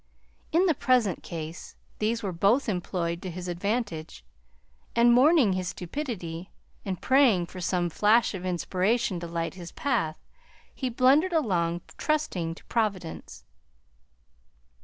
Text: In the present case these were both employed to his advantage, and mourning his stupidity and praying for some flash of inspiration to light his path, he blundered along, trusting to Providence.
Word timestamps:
In 0.51 0.65
the 0.65 0.73
present 0.73 1.21
case 1.21 1.75
these 1.99 2.23
were 2.23 2.31
both 2.31 2.67
employed 2.67 3.21
to 3.21 3.29
his 3.29 3.47
advantage, 3.47 4.25
and 4.95 5.13
mourning 5.13 5.53
his 5.53 5.67
stupidity 5.67 6.49
and 6.83 6.99
praying 6.99 7.45
for 7.45 7.61
some 7.61 7.87
flash 7.87 8.33
of 8.33 8.43
inspiration 8.43 9.19
to 9.19 9.27
light 9.27 9.53
his 9.53 9.71
path, 9.71 10.17
he 10.73 10.89
blundered 10.89 11.33
along, 11.33 11.81
trusting 11.99 12.55
to 12.55 12.65
Providence. 12.65 13.45